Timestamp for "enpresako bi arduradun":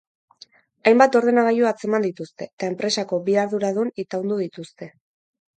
2.71-3.93